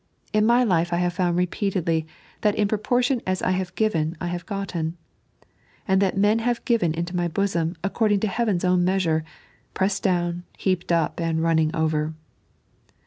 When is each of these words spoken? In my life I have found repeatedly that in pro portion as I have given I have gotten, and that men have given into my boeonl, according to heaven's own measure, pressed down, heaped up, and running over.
In 0.33 0.47
my 0.47 0.63
life 0.63 0.91
I 0.91 0.95
have 0.95 1.13
found 1.13 1.37
repeatedly 1.37 2.07
that 2.41 2.55
in 2.55 2.67
pro 2.67 2.79
portion 2.79 3.21
as 3.27 3.43
I 3.43 3.51
have 3.51 3.75
given 3.75 4.17
I 4.19 4.29
have 4.29 4.47
gotten, 4.47 4.97
and 5.87 6.01
that 6.01 6.17
men 6.17 6.39
have 6.39 6.65
given 6.65 6.95
into 6.95 7.15
my 7.15 7.27
boeonl, 7.27 7.75
according 7.83 8.19
to 8.21 8.27
heaven's 8.27 8.65
own 8.65 8.83
measure, 8.83 9.23
pressed 9.75 10.01
down, 10.01 10.41
heaped 10.57 10.91
up, 10.91 11.19
and 11.19 11.43
running 11.43 11.69
over. 11.75 12.15